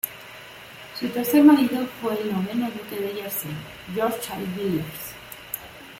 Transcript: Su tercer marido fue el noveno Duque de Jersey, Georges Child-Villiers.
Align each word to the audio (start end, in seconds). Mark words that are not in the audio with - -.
Su 0.99 1.07
tercer 1.09 1.43
marido 1.43 1.85
fue 2.01 2.19
el 2.19 2.31
noveno 2.33 2.71
Duque 2.71 2.99
de 2.99 3.21
Jersey, 3.21 3.51
Georges 3.93 4.19
Child-Villiers. 4.27 5.11